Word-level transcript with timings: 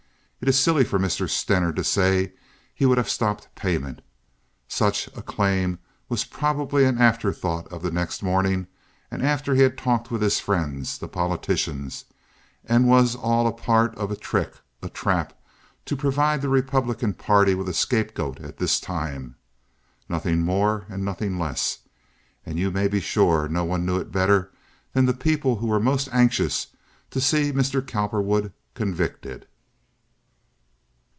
It 0.43 0.47
is 0.49 0.59
silly 0.59 0.83
for 0.83 0.97
Mr. 0.97 1.29
Stener 1.29 1.71
to 1.73 1.83
say 1.83 2.33
he 2.73 2.87
would 2.87 2.97
have 2.97 3.11
stopped 3.11 3.53
payment. 3.53 4.01
Such 4.67 5.07
a 5.15 5.21
claim 5.21 5.77
was 6.09 6.23
probably 6.25 6.83
an 6.83 6.97
after 6.97 7.31
thought 7.31 7.71
of 7.71 7.83
the 7.83 7.91
next 7.91 8.23
morning 8.23 8.65
after 9.11 9.53
he 9.53 9.61
had 9.61 9.77
talked 9.77 10.09
with 10.09 10.19
his 10.23 10.39
friends, 10.39 10.97
the 10.97 11.07
politicians, 11.07 12.05
and 12.65 12.87
was 12.89 13.15
all 13.15 13.45
a 13.45 13.51
part, 13.53 13.93
a 13.99 14.15
trick, 14.15 14.55
a 14.81 14.89
trap, 14.89 15.37
to 15.85 15.95
provide 15.95 16.41
the 16.41 16.49
Republican 16.49 17.13
party 17.13 17.53
with 17.53 17.69
a 17.69 17.73
scapegoat 17.75 18.39
at 18.41 18.57
this 18.57 18.79
time. 18.79 19.35
Nothing 20.09 20.41
more 20.41 20.87
and 20.89 21.05
nothing 21.05 21.37
less; 21.37 21.81
and 22.47 22.57
you 22.57 22.71
may 22.71 22.87
be 22.87 22.99
sure 22.99 23.47
no 23.47 23.63
one 23.63 23.85
knew 23.85 23.99
it 23.99 24.11
better 24.11 24.51
than 24.93 25.05
the 25.05 25.13
people 25.13 25.57
who 25.57 25.67
were 25.67 25.79
most 25.79 26.09
anxious 26.11 26.65
to 27.11 27.21
see 27.21 27.51
Mr. 27.53 27.85
Cowperwood 27.85 28.51
convicted." 28.73 29.45